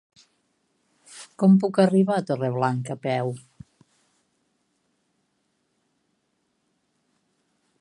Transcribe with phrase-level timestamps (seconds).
[1.41, 3.29] Com puc arribar a Torreblanca a peu?